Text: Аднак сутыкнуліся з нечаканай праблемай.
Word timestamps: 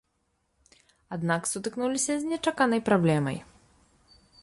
Аднак 1.17 1.41
сутыкнуліся 1.51 2.13
з 2.25 2.33
нечаканай 2.33 2.81
праблемай. 2.91 3.37